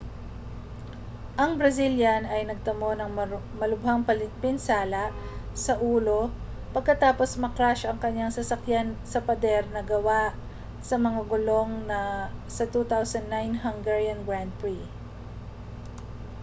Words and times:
ang 1.41 1.51
brazilian 1.61 2.23
ay 2.33 2.41
nagtamo 2.49 2.89
ng 2.97 3.11
malubhang 3.61 4.01
pinsala 4.41 5.03
sa 5.65 5.73
ulo 5.93 6.21
pagkatapos 6.75 7.29
ma-crash 7.43 7.81
ang 7.85 7.97
kaniyang 8.03 8.33
sasakyan 8.37 8.87
sa 9.11 9.19
pader 9.27 9.61
na 9.73 9.81
gawa 9.91 10.21
sa 10.87 10.95
mga 11.05 11.21
gulong 11.31 11.71
sa 12.55 12.63
2009 12.73 13.61
hungarian 13.63 14.21
grand 14.27 14.49
prix 14.59 14.81